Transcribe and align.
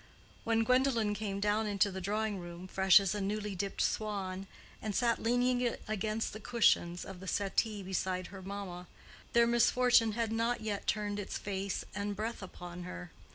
When 0.45 0.63
Gwendolen 0.63 1.13
came 1.13 1.39
down 1.39 1.67
into 1.67 1.91
the 1.91 2.01
drawing 2.01 2.39
room, 2.39 2.67
fresh 2.67 2.99
as 2.99 3.13
a 3.13 3.21
newly 3.21 3.53
dipped 3.53 3.83
swan, 3.83 4.47
and 4.81 4.95
sat 4.95 5.21
leaning 5.21 5.75
against 5.87 6.33
the 6.33 6.39
cushions 6.39 7.05
of 7.05 7.19
the 7.19 7.27
settee 7.27 7.83
beside 7.83 8.25
her 8.33 8.41
mamma, 8.41 8.87
their 9.33 9.45
misfortune 9.45 10.13
had 10.13 10.31
not 10.31 10.61
yet 10.61 10.87
turned 10.87 11.19
its 11.19 11.37
face 11.37 11.85
and 11.93 12.15
breath 12.15 12.41
upon 12.41 12.81
her. 12.81 13.11